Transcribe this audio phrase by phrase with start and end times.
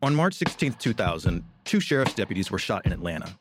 [0.00, 3.36] On March 16, 2000, two sheriff's deputies were shot in Atlanta.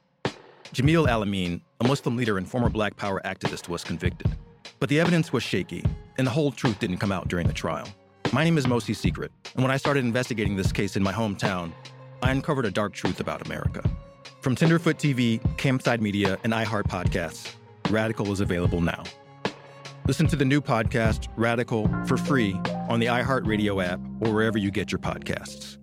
[0.73, 4.35] Jamil Al-Amin, a Muslim leader and former Black Power activist, was convicted.
[4.79, 5.83] But the evidence was shaky,
[6.17, 7.87] and the whole truth didn't come out during the trial.
[8.33, 11.71] My name is Mosi Secret, and when I started investigating this case in my hometown,
[12.23, 13.87] I uncovered a dark truth about America.
[14.41, 17.53] From Tenderfoot TV, Campside Media, and iHeart Podcasts,
[17.91, 19.03] Radical is available now.
[20.07, 22.53] Listen to the new podcast, Radical, for free
[22.89, 25.77] on the iHeartRadio app or wherever you get your podcasts.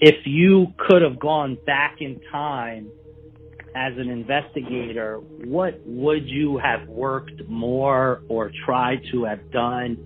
[0.00, 2.90] If you could have gone back in time
[3.74, 9.96] as an investigator, what would you have worked more or tried to have done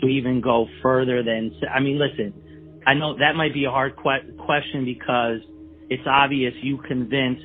[0.00, 3.96] to even go further than, I mean, listen, I know that might be a hard
[3.96, 5.40] que- question because
[5.88, 7.44] it's obvious you convinced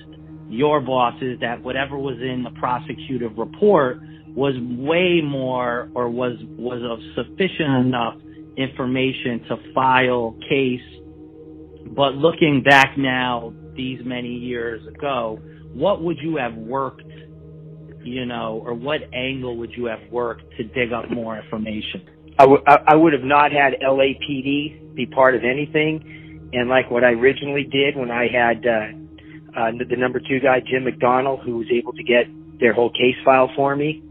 [0.50, 4.00] your bosses that whatever was in the prosecutive report
[4.36, 8.16] was way more or was, was of sufficient enough
[8.56, 10.82] information to file case.
[11.96, 15.40] But looking back now, these many years ago,
[15.74, 17.04] what would you have worked,
[18.04, 22.10] you know, or what angle would you have worked to dig up more information?
[22.40, 26.50] I, w- I would have not had LAPD be part of anything.
[26.54, 30.60] And like what I originally did when I had uh, uh, the number two guy,
[30.60, 32.26] Jim McDonnell, who was able to get
[32.60, 34.02] their whole case file for me.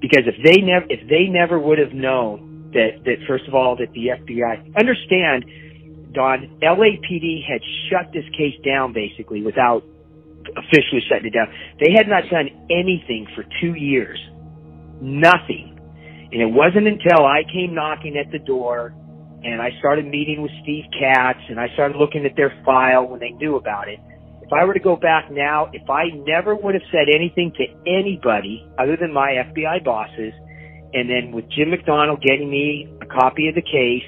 [0.00, 3.76] Because if they never, if they never would have known that, that first of all,
[3.76, 5.44] that the FBI, understand,
[6.16, 7.60] Don, LAPD had
[7.92, 9.84] shut this case down basically without
[10.56, 11.52] officially shutting it down.
[11.78, 14.18] They had not done anything for two years.
[15.00, 15.76] Nothing.
[16.32, 18.94] And it wasn't until I came knocking at the door
[19.44, 23.20] and I started meeting with Steve Katz and I started looking at their file when
[23.20, 24.00] they knew about it.
[24.42, 27.64] If I were to go back now, if I never would have said anything to
[27.86, 30.32] anybody other than my FBI bosses,
[30.94, 34.06] and then with Jim McDonnell getting me a copy of the case,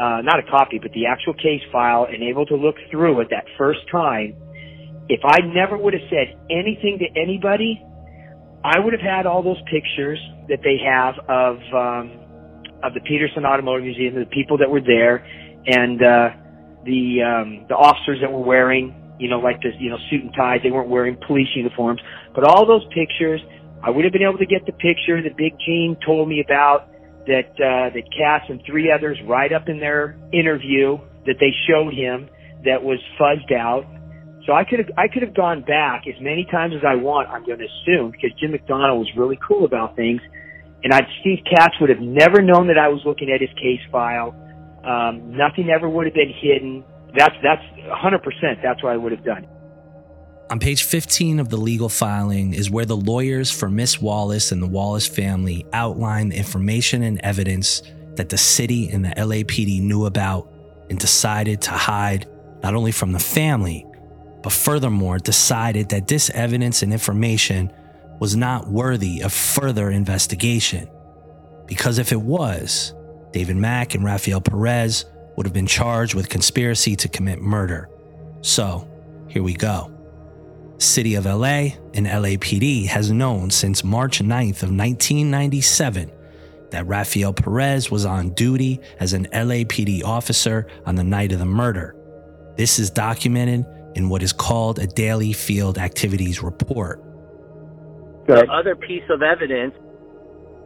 [0.00, 3.28] uh, not a copy, but the actual case file and able to look through it
[3.30, 4.34] that first time,
[5.08, 7.84] if I never would have said anything to anybody,
[8.64, 12.20] I would have had all those pictures that they have of um,
[12.82, 15.24] of the Petersen Automotive Museum, the people that were there,
[15.66, 16.28] and uh,
[16.84, 20.32] the um, the officers that were wearing, you know, like this, you know, suit and
[20.34, 20.60] ties.
[20.62, 22.00] They weren't wearing police uniforms,
[22.34, 23.40] but all those pictures,
[23.82, 26.88] I would have been able to get the picture that Big Gene told me about.
[27.26, 31.92] That uh, that Cass and three others write up in their interview that they showed
[31.92, 32.28] him
[32.64, 33.84] that was fuzzed out
[34.46, 37.28] so I could have I could have gone back as many times as I want.
[37.28, 40.20] I'm going to assume because Jim McDonnell was really cool about things,
[40.82, 43.80] and I Steve Katz would have never known that I was looking at his case
[43.92, 44.34] file.
[44.84, 46.84] Um, nothing ever would have been hidden.
[47.16, 48.22] That's that's 100.
[48.22, 49.46] percent That's what I would have done.
[50.50, 54.60] On page 15 of the legal filing is where the lawyers for Miss Wallace and
[54.60, 57.82] the Wallace family outline the information and evidence
[58.16, 60.52] that the city and the LAPD knew about
[60.90, 62.28] and decided to hide
[62.64, 63.86] not only from the family
[64.42, 67.72] but furthermore decided that this evidence and information
[68.18, 70.88] was not worthy of further investigation.
[71.66, 72.92] Because if it was,
[73.32, 75.04] David Mack and Rafael Perez
[75.36, 77.88] would have been charged with conspiracy to commit murder.
[78.40, 78.88] So,
[79.28, 79.99] here we go.
[80.82, 86.10] City of LA and LAPD has known since March 9th of 1997
[86.70, 91.44] that Rafael Perez was on duty as an LAPD officer on the night of the
[91.44, 91.94] murder.
[92.56, 97.02] This is documented in what is called a daily field activities report.
[98.26, 99.74] The other piece of evidence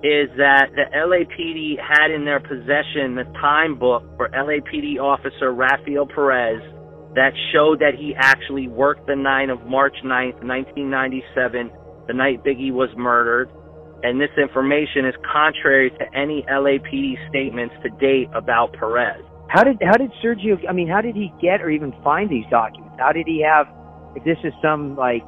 [0.04, 6.06] is that the LAPD had in their possession the time book for LAPD officer Rafael
[6.06, 6.62] Perez
[7.14, 11.70] that showed that he actually worked the night of March 9th, 1997,
[12.06, 13.48] the night Biggie was murdered.
[14.02, 19.24] And this information is contrary to any LAPD statements to date about Perez.
[19.48, 20.60] How did how did Sergio?
[20.68, 22.96] I mean, how did he get or even find these documents?
[22.98, 23.66] How did he have?
[24.14, 25.22] If this is some like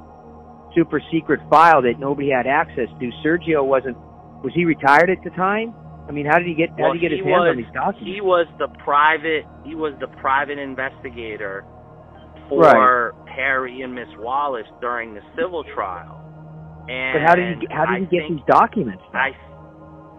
[0.74, 3.97] super secret file that nobody had access to, Sergio wasn't.
[4.44, 5.72] Was he retired at the time?
[6.09, 6.71] I mean, how did he get?
[6.71, 8.12] How well, did he get his he hands was, on these documents?
[8.12, 9.47] He was the private.
[9.65, 11.65] He was the private investigator
[12.48, 13.28] for Right.
[13.28, 16.21] Harry and Miss Wallace during the civil trial.
[16.89, 17.66] And but how did he?
[17.71, 19.03] How did I he get think- these documents?
[19.13, 19.34] I,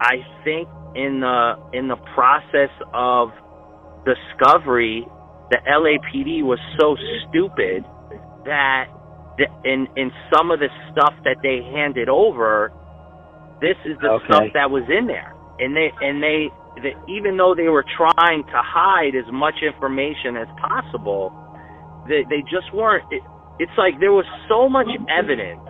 [0.00, 3.30] I think in the in the process of
[4.04, 5.06] discovery,
[5.50, 6.96] the LAPD was so
[7.28, 7.84] stupid
[8.44, 8.86] that
[9.38, 12.72] the, in in some of the stuff that they handed over,
[13.60, 14.24] this is the Okay.
[14.26, 16.48] stuff that was in there, and they and they,
[16.82, 21.32] the, even though they were trying to hide as much information as possible,
[22.08, 23.04] they they just weren't.
[23.12, 23.22] It,
[23.60, 25.60] it's like there was so much evidence.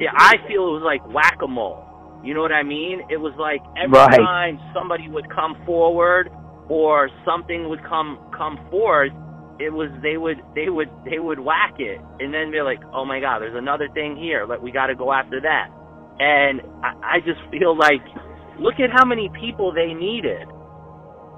[0.00, 1.86] Yeah, I feel it was like whack a mole.
[2.22, 3.02] You know what I mean?
[3.10, 4.16] It was like every Right.
[4.16, 6.30] time somebody would come forward
[6.68, 9.12] or something would come come forth,
[9.60, 13.04] it was they would they would they would whack it and then be like, oh
[13.04, 14.46] my god, there's another thing here.
[14.46, 15.68] Like we got to go after that.
[16.18, 18.02] And I, I just feel like,
[18.58, 20.48] look at how many people they needed.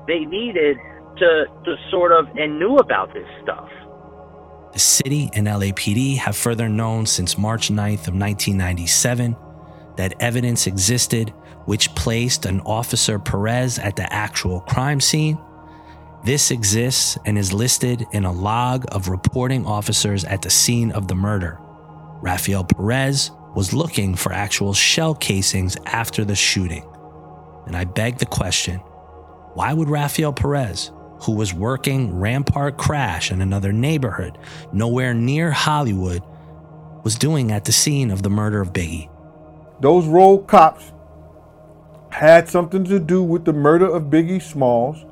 [0.08, 0.78] They needed
[1.18, 3.68] to to sort of and knew about this stuff.
[4.76, 9.34] The city and LAPD have further known since March 9th of 1997
[9.96, 11.30] that evidence existed
[11.64, 15.38] which placed an officer Perez at the actual crime scene.
[16.26, 21.08] This exists and is listed in a log of reporting officers at the scene of
[21.08, 21.58] the murder.
[22.20, 26.86] Rafael Perez was looking for actual shell casings after the shooting.
[27.64, 28.80] And I beg the question
[29.54, 34.38] why would Rafael Perez, who was working Rampart Crash in another neighborhood
[34.72, 36.22] nowhere near Hollywood,
[37.04, 39.08] was doing at the scene of the murder of Biggie?
[39.80, 40.92] Those rogue cops
[42.10, 45.04] had something to do with the murder of Biggie Smalls.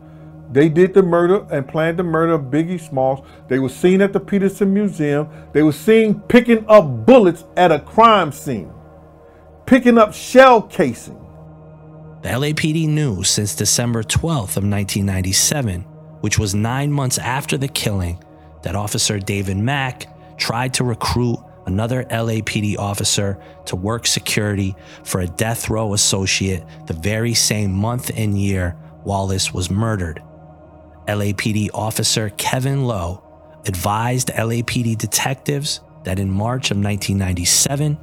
[0.50, 3.26] They did the murder and planned the murder of Biggie Smalls.
[3.48, 5.28] They were seen at the Petersen Museum.
[5.52, 8.72] They were seen picking up bullets at a crime scene,
[9.66, 11.20] picking up shell casing.
[12.22, 15.84] The LAPD knew since December 12th of 1997,
[16.24, 18.18] which was nine months after the killing,
[18.62, 20.06] that Officer David Mack
[20.38, 21.36] tried to recruit
[21.66, 28.10] another LAPD officer to work security for a death row associate the very same month
[28.16, 28.74] and year
[29.04, 30.22] Wallace was murdered.
[31.06, 33.22] LAPD officer Kevin Lowe
[33.66, 37.98] advised LAPD detectives that in March of 1997,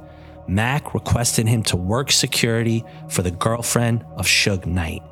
[0.46, 5.02] Mack requested him to work security for the girlfriend of Suge Knight.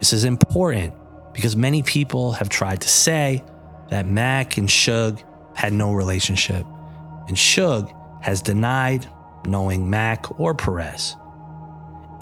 [0.00, 0.92] This is important
[1.36, 3.44] because many people have tried to say
[3.90, 5.22] that Mack and Suge
[5.54, 6.64] had no relationship,
[7.28, 7.92] and Suge
[8.22, 9.06] has denied
[9.44, 11.14] knowing Mack or Perez.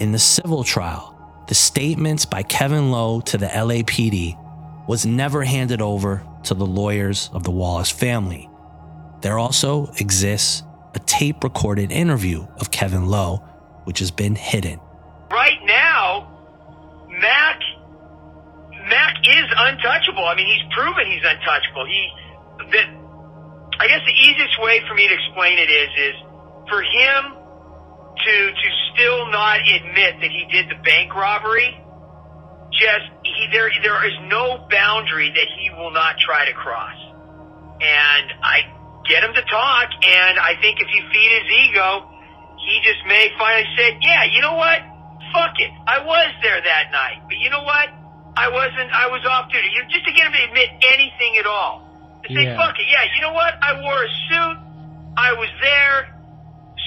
[0.01, 1.17] In the civil trial,
[1.47, 4.37] the statements by Kevin Lowe to the LAPD
[4.85, 8.49] was never handed over to the lawyers of the Wallace family.
[9.21, 10.61] There also exists
[10.93, 13.37] a tape recorded interview of Kevin Lowe,
[13.85, 14.81] which has been hidden.
[19.31, 20.25] Is untouchable.
[20.25, 21.85] I mean, he's proven he's untouchable.
[21.85, 22.01] He
[22.71, 22.87] that
[23.79, 26.15] I guess the easiest way for me to explain it is is
[26.69, 27.21] for him
[28.15, 31.75] to to still not admit that he did the bank robbery.
[32.71, 36.97] Just he there there is no boundary that he will not try to cross.
[37.81, 38.63] And I
[39.09, 42.09] get him to talk, and I think if you feed his ego,
[42.57, 44.79] he just may finally say, "Yeah, you know what?
[45.33, 45.71] Fuck it.
[45.87, 47.89] I was there that night, but you know what?
[48.37, 48.91] I wasn't.
[48.91, 49.69] I was off duty.
[49.73, 51.83] You just to get him to admit anything at all.
[52.27, 52.57] To say, Yeah.
[52.57, 52.87] "Fuck it.
[52.89, 53.53] Yeah, you know what?
[53.61, 54.57] I wore a suit.
[55.17, 56.09] I was there.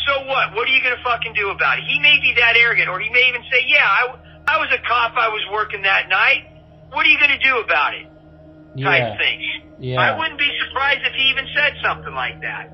[0.06, 0.54] So what?
[0.54, 3.08] What are you gonna fucking do about it?" He may be that arrogant, or he
[3.10, 3.88] may even say, "Yeah,
[4.46, 5.16] I was a cop.
[5.16, 6.44] I was working that night.
[6.92, 8.06] What are you gonna do about it?"
[8.82, 9.16] Type Yeah.
[9.18, 9.62] thing.
[9.80, 10.00] Yeah.
[10.00, 12.70] I wouldn't be surprised if he even said something like that.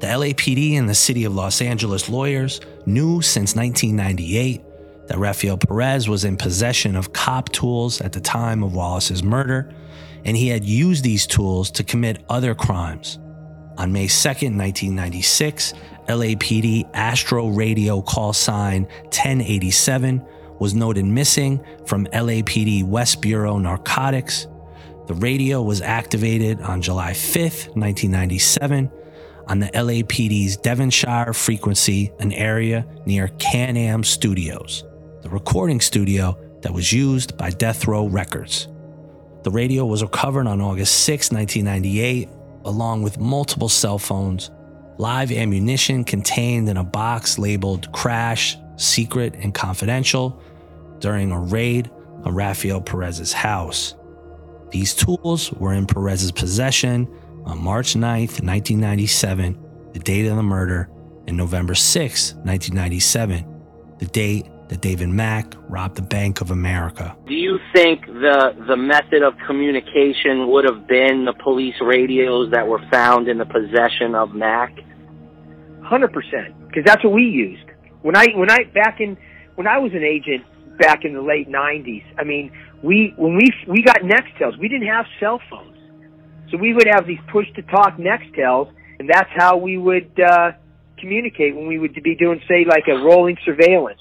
[0.00, 4.62] The LAPD and the City of Los Angeles lawyers knew since 1998
[5.08, 9.74] that Rafael Perez was in possession of cop tools at the time of Wallace's murder,
[10.24, 13.18] and he had used these tools to commit other crimes.
[13.78, 15.72] On May 2nd, 1996,
[16.08, 20.24] LAPD Astro Radio call sign 1087
[20.58, 24.46] was noted missing from LAPD West Bureau Narcotics.
[25.06, 28.90] The radio was activated on July 5th, 1997,
[29.46, 34.84] on the LAPD's Devonshire frequency, an area near Can Am Studios,
[35.28, 38.66] the recording studio that was used by Death Row Records.
[39.42, 42.30] The radio was recovered on August 6, 1998,
[42.64, 44.50] along with multiple cell phones,
[44.96, 50.42] live ammunition contained in a box labeled Crash, Secret, and Confidential
[50.98, 51.90] during a raid
[52.24, 53.96] on Rafael Perez's house.
[54.70, 57.06] These tools were in Perez's possession
[57.44, 60.88] on March 9th, 1997, the date of the murder,
[61.26, 63.44] and November 6th, 1997,
[63.98, 67.16] the date that David Mack robbed the Bank of America.
[67.26, 72.66] Do you think the the method of communication would have been the police radios that
[72.66, 74.72] were found in the possession of Mack?
[75.82, 77.64] Hundred percent, because that's what we used.
[78.02, 79.16] When I when I back in
[79.54, 80.44] when I was an agent
[80.78, 84.88] back in the late '90s, I mean, we when we we got Nextels, we didn't
[84.88, 85.76] have cell phones,
[86.50, 90.52] so we would have these push to talk Nextels, and that's how we would uh,
[90.98, 94.00] communicate when we would be doing, say, like a rolling surveillance.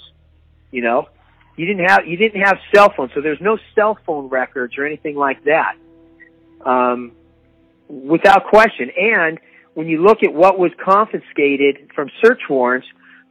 [0.71, 1.07] You know,
[1.55, 4.85] you didn't have you didn't have cell phones, so there's no cell phone records or
[4.85, 5.75] anything like that.
[6.65, 7.13] Um,
[7.87, 9.39] without question, and
[9.77, 12.87] when you look at what was confiscated from search warrants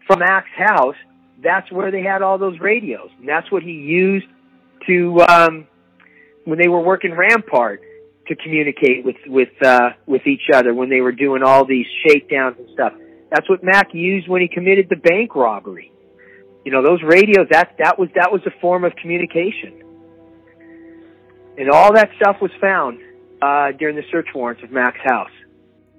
[0.06, 0.94] from Mack's house,
[1.42, 3.10] that's where they had all those radios.
[3.18, 4.28] And that's what he used
[4.86, 5.66] to, um,
[6.44, 7.82] when they were working Rampart
[8.28, 12.56] to communicate with, with, uh, with each other when they were doing all these shakedowns
[12.58, 12.92] and stuff.
[13.28, 15.92] That's what Mack used when he committed the bank robbery.
[16.66, 19.84] You know, those radios, that, that was, that was a form of communication.
[21.56, 22.98] And all that stuff was found,
[23.40, 25.30] uh, during the search warrants of Mack's house.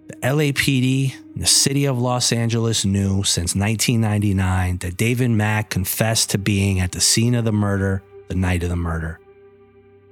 [0.07, 6.37] The LAPD the city of Los Angeles knew since 1999 that David Mack confessed to
[6.37, 9.21] being at the scene of the murder the night of the murder.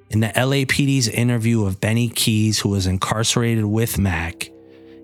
[0.10, 4.50] In the LAPD's interview of Benny Keys, who was incarcerated with Mack,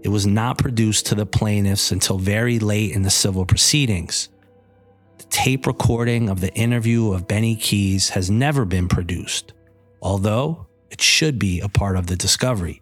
[0.01, 4.29] it was not produced to the plaintiffs until very late in the civil proceedings.
[5.21, 9.53] The tape recording of the interview of Benny Keys has never been produced,
[10.01, 12.81] although it should be a part of the discovery.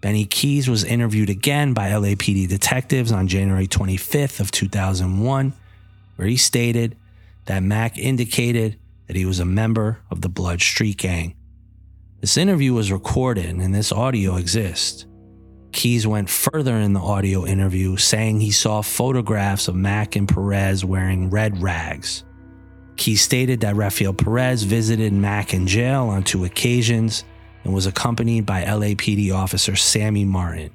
[0.00, 5.52] Benny Keys was interviewed again by LAPD detectives on January 25th of 2001,
[6.16, 6.96] where he stated
[7.44, 11.36] that Mack indicated that he was a member of the Blood Street Gang.
[12.22, 15.04] This interview was recorded and this audio exists.
[15.78, 20.84] Keys went further in the audio interview, saying he saw photographs of Mack and Perez
[20.84, 22.24] wearing red rags.
[22.96, 27.22] Keys stated that Rafael Perez visited Mack in jail on two occasions
[27.62, 30.72] and was accompanied by LAPD officer Sammy Martin.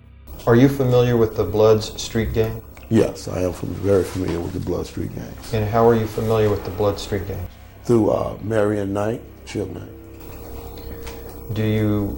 [0.47, 2.63] Are you familiar with the Bloods Street Gang?
[2.89, 5.53] Yes, I am very familiar with the Blood Street Gangs.
[5.53, 7.49] And how are you familiar with the Blood Street Gangs?
[7.83, 11.53] Through uh, Marion Knight, Suge Knight.
[11.55, 12.17] Do you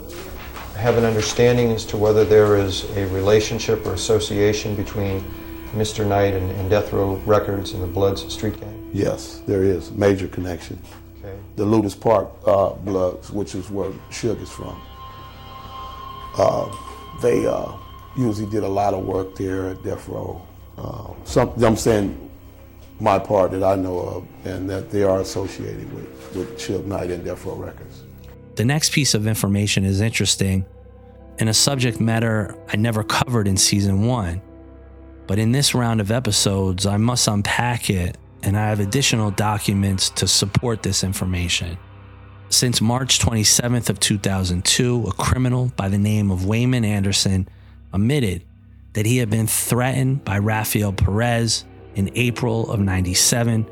[0.75, 5.23] have an understanding as to whether there is a relationship or association between
[5.73, 6.05] Mr.
[6.05, 8.89] Knight and, and Death Row Records and the Bloods Street Gang?
[8.93, 10.79] Yes, there is major connection.
[11.19, 11.37] Okay.
[11.55, 14.81] The Lueders Park uh, Bloods, which is where Suge is from,
[16.37, 16.73] uh,
[17.21, 17.71] they uh,
[18.17, 20.41] usually did a lot of work there at Death Row.
[20.77, 22.29] Uh, some, I'm saying
[22.99, 27.11] my part that I know of, and that they are associated with, with Suge Knight
[27.11, 27.94] and Death Row Records.
[28.55, 30.65] The next piece of information is interesting
[31.39, 34.41] and a subject matter I never covered in season one.
[35.27, 40.09] But in this round of episodes, I must unpack it, and I have additional documents
[40.11, 41.77] to support this information.
[42.49, 47.49] Since March 27th of 2002, a criminal by the name of Wayman Anderson
[47.91, 48.43] admitted
[48.93, 53.63] that he had been threatened by Rafael Perez in April of 97,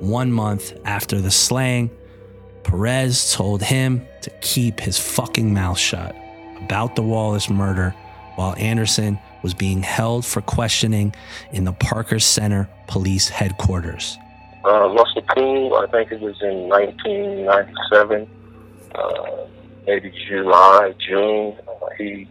[0.00, 1.90] one month after the slaying.
[2.64, 6.16] Perez told him to keep his fucking mouth shut
[6.58, 7.94] about the Wallace murder
[8.36, 11.14] while Anderson was being held for questioning
[11.52, 14.16] in the Parker Center police headquarters.
[14.64, 18.28] Uh, Muscle Pool, I think it was in 1997,
[18.94, 19.46] uh,
[19.86, 21.56] maybe July, June.
[21.66, 22.28] Uh, he,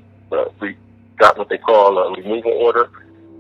[0.62, 0.78] we
[1.18, 2.90] got what they call a removal order.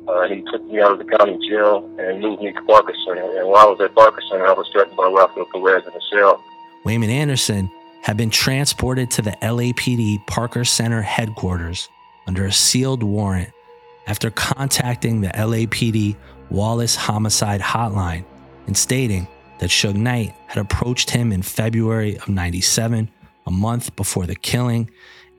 [0.07, 3.39] Uh, he took me out of the county jail and moved me to Parker Center.
[3.39, 6.01] And while I was at Parker Center, I was threatened by Rafael Perez in the
[6.12, 6.43] cell.
[6.84, 7.72] Wayman Anderson
[8.02, 11.90] had been transported to the LAPD Parker Center headquarters
[12.26, 13.52] under a sealed warrant
[14.08, 16.16] after contacting the LAPD
[16.50, 18.26] Wallace Homicide Hotline
[18.66, 19.28] and stating
[19.60, 23.10] that Suge Knight had approached him in February of 97,
[23.46, 24.90] a month before the killing,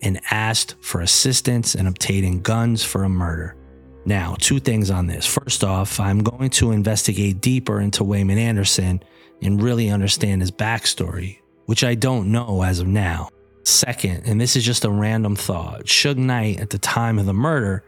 [0.01, 3.57] and asked for assistance in obtaining guns for a murder.
[4.05, 5.27] Now, two things on this.
[5.27, 9.03] First off, I'm going to investigate deeper into Wayman Anderson
[9.41, 13.29] and really understand his backstory, which I don't know as of now.
[13.65, 17.33] Second, and this is just a random thought, Suge Knight at the time of the
[17.33, 17.85] murder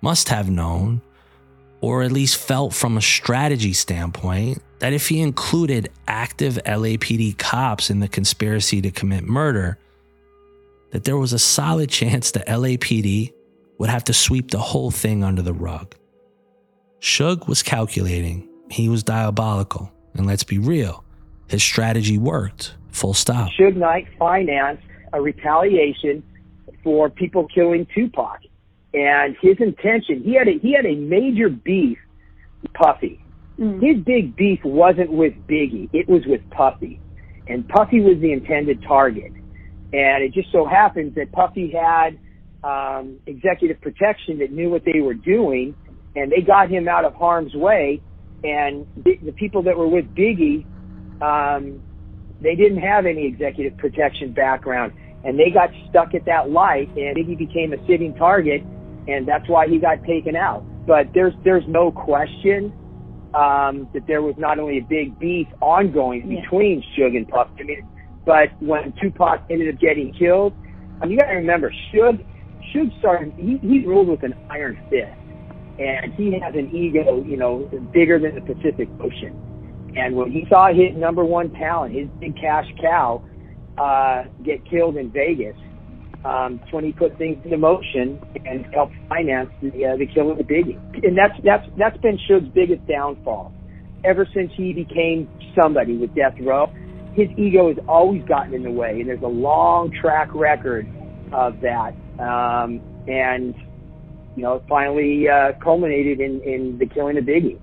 [0.00, 1.02] must have known,
[1.80, 7.90] or at least felt from a strategy standpoint, that if he included active LAPD cops
[7.90, 9.76] in the conspiracy to commit murder,
[10.92, 13.32] that there was a solid chance the LAPD
[13.78, 15.94] would have to sweep the whole thing under the rug.
[17.00, 21.04] Suge was calculating, he was diabolical, and let's be real,
[21.48, 23.50] his strategy worked, full stop.
[23.58, 24.82] Suge Knight financed
[25.12, 26.22] a retaliation
[26.82, 28.40] for people killing Tupac.
[28.94, 31.98] And his intention, he had a, he had a major beef
[32.62, 33.22] with Puffy.
[33.58, 33.82] Mm.
[33.82, 37.00] His big beef wasn't with Biggie, it was with Puffy.
[37.46, 39.32] And Puffy was the intended target.
[39.92, 42.18] And it just so happens that Puffy had
[42.62, 45.74] um, executive protection that knew what they were doing,
[46.16, 48.02] and they got him out of harm's way.
[48.44, 50.64] And the, the people that were with Biggie,
[51.20, 51.82] um,
[52.40, 54.92] they didn't have any executive protection background,
[55.24, 58.62] and they got stuck at that light, and Biggie became a sitting target,
[59.08, 60.64] and that's why he got taken out.
[60.86, 62.72] But there's there's no question
[63.34, 66.40] um, that there was not only a big beef ongoing Yeah.
[66.40, 67.48] between Suge and Puff.
[67.58, 67.82] I mean,
[68.24, 70.54] but when Tupac ended up getting killed,
[71.00, 72.24] I mean, you got to remember, Suge,
[72.74, 73.32] Suge started.
[73.36, 75.12] He he ruled with an iron fist,
[75.78, 79.34] and he has an ego, you know, bigger than the Pacific Ocean.
[79.96, 83.24] And when he saw his number one talent, his big cash cow,
[83.78, 85.56] uh, get killed in Vegas,
[86.24, 90.38] um, that's when he put things into motion and helped finance the uh, the killing
[90.38, 90.76] of Biggie.
[91.04, 93.52] And that's that's that's been Suge's biggest downfall.
[94.04, 95.28] Ever since he became
[95.60, 96.72] somebody with Death Row,
[97.14, 100.86] his ego has always gotten in the way, and there's a long track record
[101.32, 101.92] of that.
[102.18, 103.54] Um, and
[104.36, 107.58] you know, finally uh, culminated in in the killing of Biggie.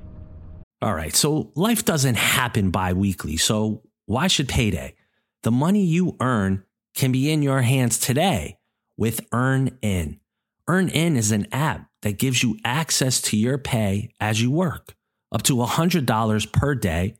[0.81, 4.95] All right, so life doesn't happen bi-weekly, so why should payday?
[5.43, 6.63] The money you earn
[6.95, 8.57] can be in your hands today
[8.97, 10.19] with EarnIn.
[10.67, 14.95] EarnIn is an app that gives you access to your pay as you work,
[15.31, 17.15] up to $100 per day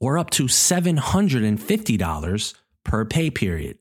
[0.00, 3.78] or up to $750 per pay period.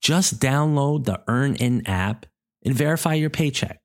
[0.00, 2.26] Just download the EarnIn app
[2.64, 3.80] and verify your paycheck.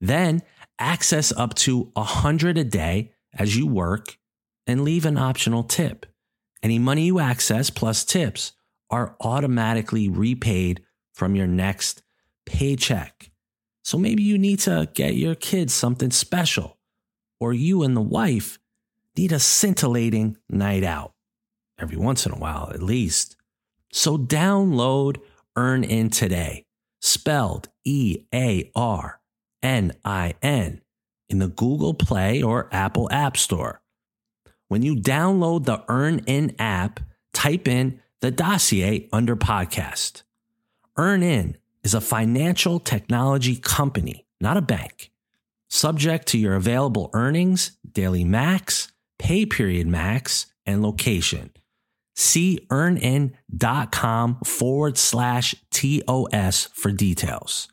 [0.00, 0.42] Then
[0.78, 4.16] access up to 100 a day as you work
[4.66, 6.06] and leave an optional tip.
[6.62, 8.52] Any money you access plus tips
[8.90, 12.02] are automatically repaid from your next
[12.46, 13.30] paycheck.
[13.82, 16.78] So maybe you need to get your kids something special,
[17.38, 18.58] or you and the wife
[19.16, 21.12] need a scintillating night out,
[21.78, 23.36] every once in a while at least.
[23.92, 25.20] So download
[25.56, 26.64] EarnIn today,
[27.00, 29.20] spelled E A R
[29.62, 30.80] N I N,
[31.28, 33.82] in the Google Play or Apple App Store.
[34.68, 37.00] When you download the EarnIn app,
[37.32, 40.22] type in the dossier under podcast.
[40.96, 45.10] EarnIn is a financial technology company, not a bank.
[45.68, 51.50] Subject to your available earnings, daily max, pay period max, and location.
[52.20, 57.68] See earnin.com forward slash TOS for details.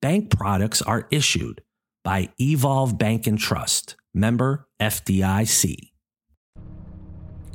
[0.00, 1.62] Bank products are issued
[2.04, 5.90] by Evolve Bank and Trust, member FDIC.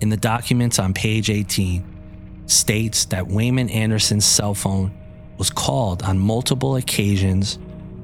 [0.01, 4.92] In the documents on page 18, states that Wayman Anderson's cell phone
[5.37, 7.57] was called on multiple occasions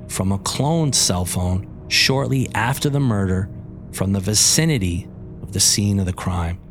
[0.07, 3.49] from a cloned cell phone shortly after the murder
[3.91, 5.09] from the vicinity
[5.41, 6.62] of the scene of the crime.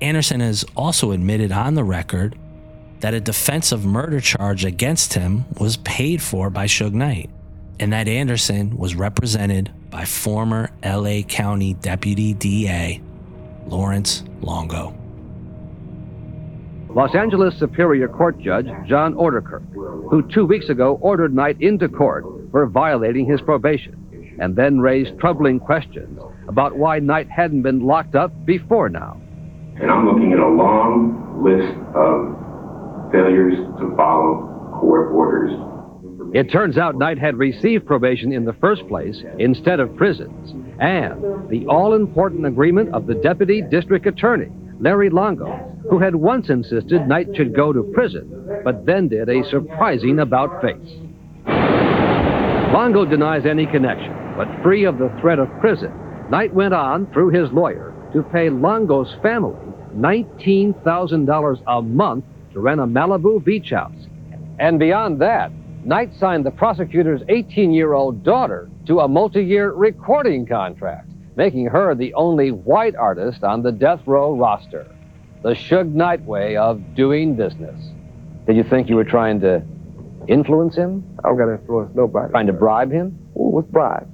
[0.00, 2.38] Anderson has also admitted on the record
[3.00, 7.30] that a defense of murder charge against him was paid for by Suge Knight,
[7.78, 13.00] and that Anderson was represented by former LA County Deputy DA
[13.66, 14.94] Lawrence Longo.
[16.88, 19.62] Los Angeles Superior Court Judge John Ouderkirk,
[20.10, 25.18] who two weeks ago ordered Knight into court for violating his probation, and then raised
[25.20, 29.20] troubling questions about why Knight hadn't been locked up before now.
[29.80, 35.52] And I'm looking at a long list of failures to follow court orders.
[36.34, 41.48] It turns out Knight had received probation in the first place instead of prisons, and
[41.48, 45.46] the all important agreement of the deputy district attorney, Larry Longo,
[45.88, 50.60] who had once insisted Knight should go to prison, but then did a surprising about
[50.60, 50.98] face.
[52.72, 55.90] Longo denies any connection, but free of the threat of prison,
[56.30, 62.80] Knight went on, through his lawyer, to pay Longo's family $19,000 a month to rent
[62.80, 64.06] a Malibu beach house.
[64.58, 65.52] And beyond that,
[65.84, 71.66] Knight signed the prosecutor's 18 year old daughter to a multi year recording contract, making
[71.66, 74.86] her the only white artist on the death row roster
[75.42, 77.80] the Suge Knight way of doing business.
[78.46, 79.62] Did you think you were trying to
[80.28, 81.04] influence him?
[81.24, 82.30] I don't got to influence nobody.
[82.30, 83.18] Trying to bribe him?
[83.36, 84.09] Ooh, what's bribe?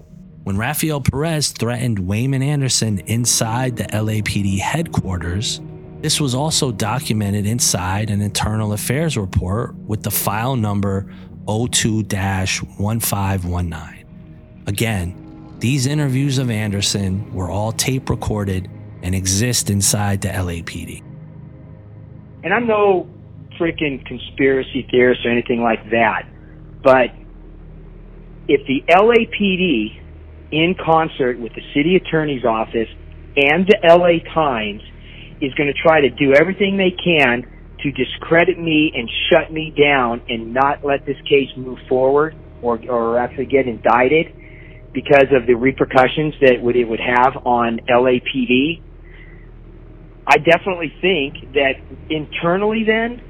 [0.46, 5.61] When Rafael Perez threatened Wayman Anderson inside the LAPD headquarters,
[6.02, 11.12] this was also documented inside an internal affairs report with the file number
[11.46, 14.62] 02 1519.
[14.68, 18.70] Again, these interviews of Anderson were all tape recorded
[19.02, 21.02] and exist inside the LAPD
[22.46, 23.09] and I'm no
[23.59, 26.28] freaking conspiracy theorist or anything like that,
[26.80, 27.11] but
[28.46, 30.00] if the LAPD,
[30.52, 32.88] in concert with the city attorney's office
[33.37, 34.82] and the LA Times,
[35.40, 37.44] is going to try to do everything they can
[37.82, 42.80] to discredit me and shut me down and not let this case move forward or,
[42.88, 44.32] or actually get indicted
[44.94, 48.80] because of the repercussions that would, it would have on LAPD,
[50.26, 51.74] I definitely think that
[52.09, 53.20] internally then,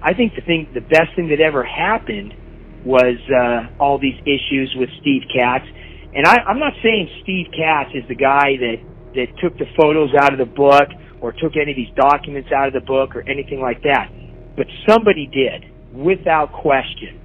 [0.00, 2.34] I think the thing, the best thing that ever happened
[2.84, 5.66] was uh, all these issues with Steve Katz.
[6.18, 8.82] And I, I'm not saying Steve Katz is the guy that,
[9.14, 10.90] that took the photos out of the book
[11.22, 14.10] or took any of these documents out of the book or anything like that.
[14.56, 17.22] But somebody did, without question.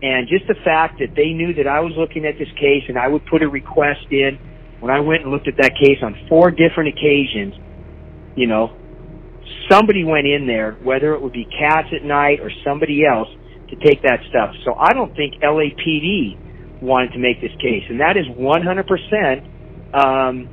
[0.00, 2.96] And just the fact that they knew that I was looking at this case and
[2.96, 4.40] I would put a request in
[4.80, 7.52] when I went and looked at that case on four different occasions
[8.36, 8.76] you know,
[9.70, 13.28] somebody went in there, whether it would be Katz at night or somebody else,
[13.68, 14.54] to take that stuff.
[14.64, 16.38] So I don't think LAPD
[16.82, 20.48] wanted to make this case, and that is 100% um,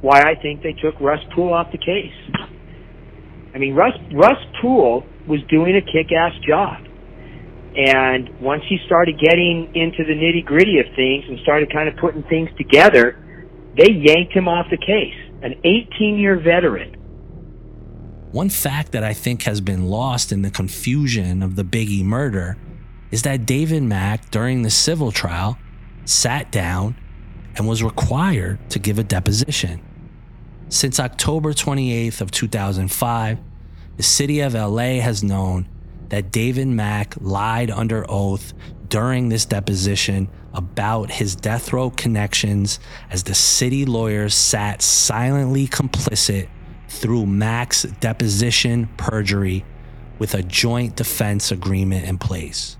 [0.00, 2.12] why I think they took Russ Poole off the case.
[3.54, 6.84] I mean, Russ Russ Poole was doing a kick-ass job.
[7.74, 11.96] And once he started getting into the nitty gritty of things and started kind of
[11.96, 13.16] putting things together,
[13.76, 15.14] they yanked him off the case.
[15.42, 16.94] An 18 year veteran.
[18.30, 22.56] One fact that I think has been lost in the confusion of the Biggie murder
[23.12, 25.58] is that David Mack, during the civil trial,
[26.04, 26.96] sat down
[27.54, 29.80] and was required to give a deposition.
[30.68, 33.38] Since October 28th of 2005,
[33.98, 35.68] the city of LA has known
[36.08, 38.54] that David Mack lied under oath
[38.88, 46.48] during this deposition about his death row connections as the city lawyers sat silently complicit
[46.88, 49.64] through Mack's deposition perjury
[50.18, 52.76] with a joint defense agreement in place.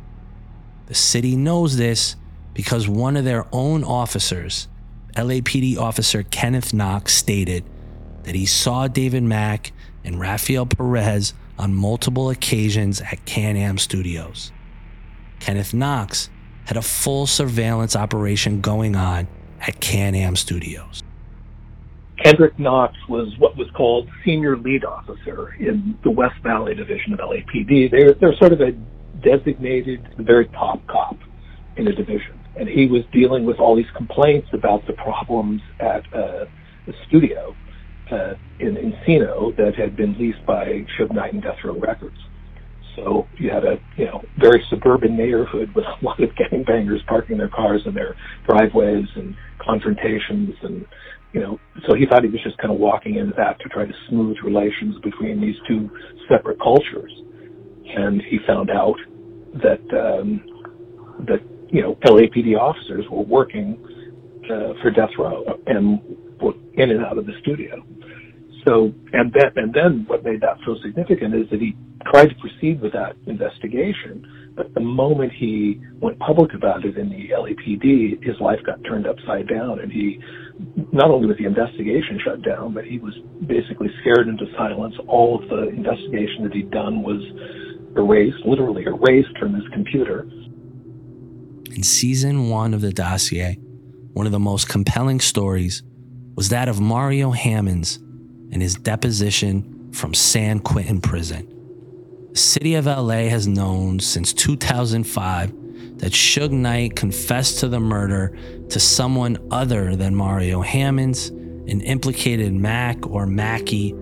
[0.93, 2.17] The city knows this
[2.53, 4.69] because one of their own officers,
[5.17, 7.65] LAPD officer Kenneth Knox, stated
[8.25, 9.73] that he saw David Mack
[10.05, 14.53] and Rafael Perez on multiple occasions at Can Am Studios.
[15.41, 16.29] Kenneth Knox
[16.67, 19.29] had a full surveillance operation going on
[19.63, 21.03] at Can Am Studios.
[22.23, 27.21] Kendrick Knox was what was called senior lead officer in the West Valley division of
[27.21, 27.91] LAPD.
[27.91, 28.75] They're, they're sort of a
[29.23, 31.17] designated, the very top cop
[31.77, 32.39] in the division.
[32.57, 36.45] And he was dealing with all these complaints about the problems at uh,
[36.87, 37.55] the studio
[38.11, 42.19] uh, in Encino that had been leased by Suge Knight and Death Row Records.
[42.97, 47.39] So you had a you know very suburban neighborhood with a lot of gangbangers parking
[47.39, 48.15] their cars in their
[48.47, 50.85] driveways and confrontations and
[51.33, 53.87] you know so he thought he was just kind of walking into that to try
[53.87, 55.89] to smooth relations between these two
[56.29, 57.13] separate cultures
[57.97, 58.97] and he found out
[59.55, 60.45] that um,
[61.27, 63.79] that you know LAPD officers were working
[64.45, 66.01] uh, for death row and
[66.41, 67.83] were in and out of the studio
[68.65, 71.77] so, and then, and then what made that so significant is that he
[72.11, 77.09] tried to proceed with that investigation, but the moment he went public about it in
[77.09, 80.21] the LAPD, his life got turned upside down and he,
[80.93, 83.15] not only was the investigation shut down, but he was
[83.47, 84.95] basically scared into silence.
[85.09, 87.21] All of the investigation that he'd done was
[87.97, 90.27] erased, literally erased from his computer.
[91.75, 93.59] In season one of the dossier,
[94.13, 95.83] one of the most compelling stories
[96.35, 97.97] was that of Mario Hammonds
[98.53, 101.49] and his deposition from San Quentin Prison.
[102.33, 108.37] The city of LA has known since 2005 that Suge Knight confessed to the murder
[108.71, 113.95] to someone other than Mario Hammonds and implicated Mack or Mackie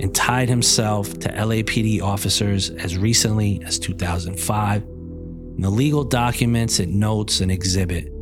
[0.00, 4.82] and tied himself to LAPD officers as recently as 2005.
[4.82, 8.12] In the legal documents it notes an exhibit.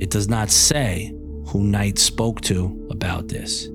[0.00, 1.14] It does not say
[1.48, 3.68] who Knight spoke to about this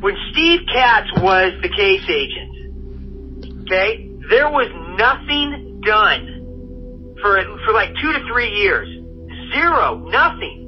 [0.00, 7.90] when Steve Katz was the case agent, okay, there was nothing done for for like
[8.00, 8.88] two to three years.
[9.52, 10.67] Zero, nothing.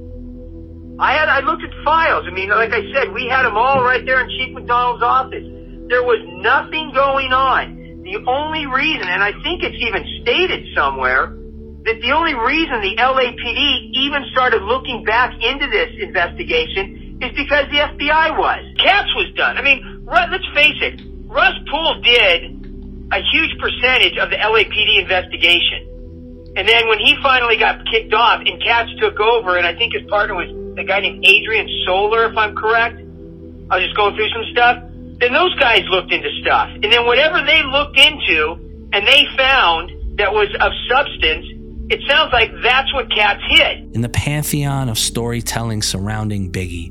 [1.00, 2.26] I had I looked at files.
[2.28, 5.48] I mean, like I said, we had them all right there in Chief McDonnell's office.
[5.88, 8.04] There was nothing going on.
[8.04, 11.32] The only reason, and I think it's even stated somewhere,
[11.88, 17.64] that the only reason the LAPD even started looking back into this investigation is because
[17.72, 18.60] the FBI was.
[18.76, 19.56] Katz was done.
[19.56, 22.60] I mean, let's face it, Russ Poole did
[23.08, 26.52] a huge percentage of the LAPD investigation.
[26.56, 29.94] And then when he finally got kicked off and Katz took over, and I think
[29.94, 33.00] his partner was a guy named Adrian Solar, if I'm correct.
[33.70, 34.83] I was just going through some stuff.
[35.20, 36.70] Then those guys looked into stuff.
[36.83, 41.46] And then whatever they looked into and they found that was of substance,
[41.90, 43.94] it sounds like that's what Katz hid.
[43.94, 46.88] In the pantheon of storytelling surrounding Biggie,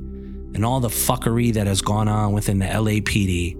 [0.56, 3.54] and all the fuckery that has gone on within the LAPD,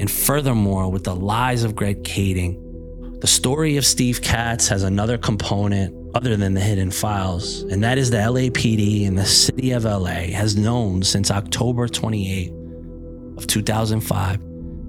[0.00, 5.18] and furthermore with the lies of Greg Kading, the story of Steve Katz has another
[5.18, 9.84] component other than the hidden files, and that is the LAPD in the city of
[9.84, 12.50] LA has known since October 28
[13.36, 14.40] of 2005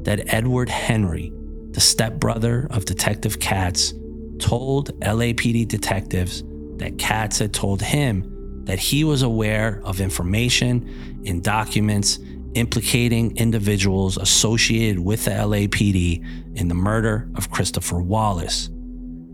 [0.06, 1.34] that Edward Henry,
[1.72, 3.94] the stepbrother of Detective Katz,
[4.40, 6.46] told LAPD detectives
[6.78, 12.20] that Katz had told him that he was aware of information in documents
[12.54, 18.70] implicating individuals associated with the LAPD in the murder of Christopher Wallace.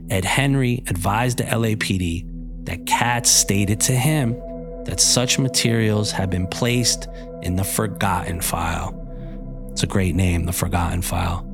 [0.10, 4.34] Ed Henry advised the LAPD that Katz stated to him
[4.86, 7.08] that such materials had been placed
[7.42, 9.00] in the forgotten file.
[9.72, 11.50] It's a great name, The Forgotten File.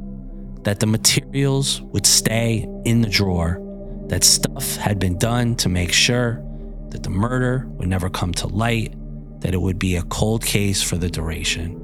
[0.63, 3.61] That the materials would stay in the drawer,
[4.07, 6.43] that stuff had been done to make sure
[6.89, 8.93] that the murder would never come to light,
[9.41, 11.79] that it would be a cold case for the duration,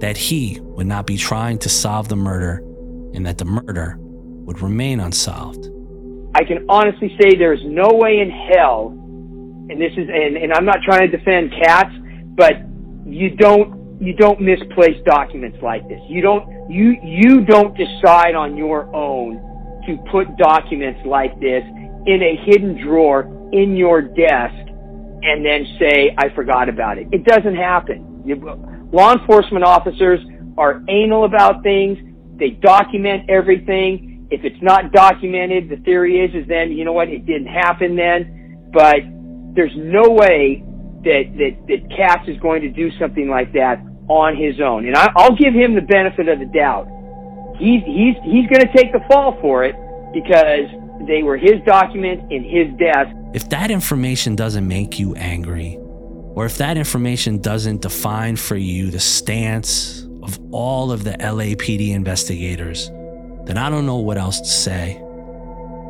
[0.00, 2.58] that he would not be trying to solve the murder,
[3.14, 5.71] and that the murder would remain unsolved.
[6.34, 10.64] I can honestly say there's no way in hell, and this is, and, and I'm
[10.64, 11.94] not trying to defend Katz,
[12.36, 12.52] but
[13.06, 16.00] you don't you don't misplace documents like this.
[16.08, 21.62] You don't you you don't decide on your own to put documents like this
[22.06, 24.72] in a hidden drawer in your desk
[25.22, 27.08] and then say I forgot about it.
[27.12, 28.22] It doesn't happen.
[28.24, 28.36] You,
[28.92, 30.20] law enforcement officers
[30.58, 31.98] are anal about things.
[32.38, 34.11] They document everything.
[34.32, 37.96] If it's not documented, the theory is is then you know what it didn't happen
[37.96, 38.70] then.
[38.72, 39.04] But
[39.54, 40.64] there's no way
[41.04, 43.76] that that that Katz is going to do something like that
[44.08, 44.86] on his own.
[44.86, 46.88] And I, I'll give him the benefit of the doubt.
[47.58, 49.76] He's he's he's going to take the fall for it
[50.14, 50.66] because
[51.06, 53.10] they were his documents in his desk.
[53.34, 55.76] If that information doesn't make you angry,
[56.34, 61.90] or if that information doesn't define for you the stance of all of the LAPD
[61.90, 62.90] investigators,
[63.44, 65.02] then I don't know what else to say.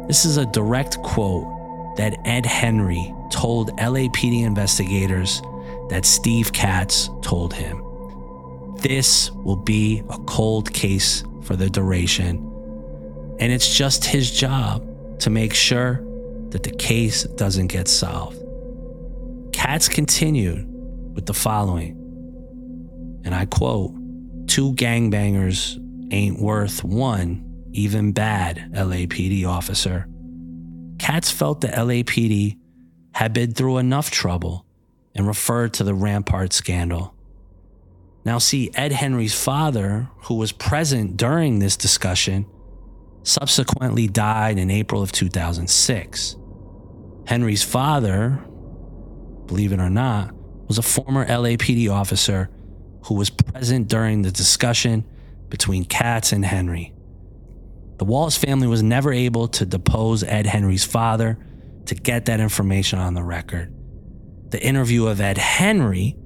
[0.08, 5.42] This is a direct quote that Ed Henry told LAPD investigators
[5.88, 7.82] that Steve Katz told him.
[8.78, 12.38] This will be a cold case for the duration,
[13.38, 14.86] and it's just his job
[15.20, 16.04] to make sure
[16.50, 18.38] that the case doesn't get solved.
[19.52, 20.66] Katz continued
[21.14, 21.92] with the following,
[23.24, 23.92] and I quote
[24.48, 25.78] Two gangbangers
[26.12, 30.06] ain't worth one, even bad LAPD officer.
[30.98, 32.58] Katz felt the LAPD
[33.14, 34.66] had been through enough trouble
[35.14, 37.14] and referred to the Rampart scandal.
[38.24, 42.46] Now, see, Ed Henry's father, who was present during this discussion,
[43.24, 46.36] subsequently died in April of 2006.
[47.26, 48.42] Henry's father,
[49.46, 50.34] believe it or not,
[50.68, 52.48] was a former LAPD officer
[53.04, 55.04] who was present during the discussion
[55.52, 56.94] between Katz and Henry.
[57.98, 61.36] The Wallace family was never able to depose Ed Henry's father
[61.84, 63.70] to get that information on the record.
[64.48, 66.16] The interview of Ed Henry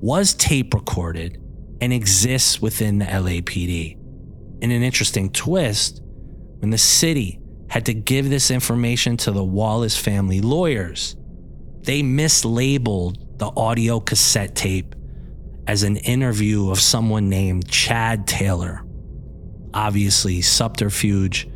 [0.00, 1.38] was tape recorded
[1.82, 3.98] and exists within the LAPD.
[4.62, 6.00] In an interesting twist,
[6.60, 11.14] when the city had to give this information to the Wallace family lawyers,
[11.82, 14.94] they mislabeled the audio cassette tape
[15.66, 18.84] as an interview of someone named Chad Taylor.
[19.74, 21.48] Obviously, subterfuge,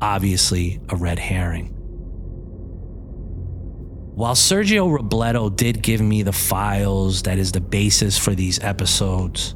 [0.00, 1.72] obviously, a red herring.
[4.16, 9.54] While Sergio Robledo did give me the files that is the basis for these episodes,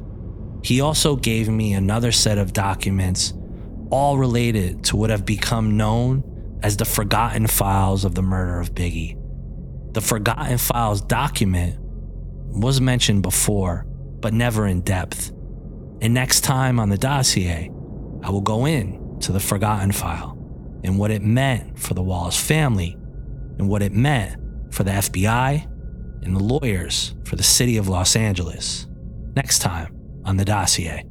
[0.63, 3.33] he also gave me another set of documents,
[3.89, 8.75] all related to what have become known as the Forgotten Files of the murder of
[8.75, 9.17] Biggie.
[9.93, 11.80] The Forgotten Files document
[12.51, 13.85] was mentioned before,
[14.19, 15.31] but never in depth.
[16.01, 17.71] And next time on the dossier,
[18.23, 20.37] I will go in to the Forgotten File
[20.83, 22.97] and what it meant for the Wallace family
[23.57, 24.39] and what it meant
[24.73, 25.67] for the FBI
[26.23, 28.87] and the lawyers for the city of Los Angeles.
[29.35, 31.05] Next time on the dossier.